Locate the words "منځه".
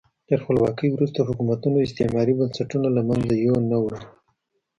3.09-3.33